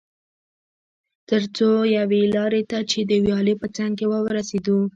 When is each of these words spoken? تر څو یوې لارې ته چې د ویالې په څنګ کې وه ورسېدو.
تر 1.29 1.41
څو 1.57 1.69
یوې 1.97 2.21
لارې 2.35 2.61
ته 2.69 2.79
چې 2.89 2.99
د 3.09 3.11
ویالې 3.25 3.55
په 3.61 3.67
څنګ 3.75 3.91
کې 3.97 4.05
وه 4.11 4.19
ورسېدو. 4.25 4.79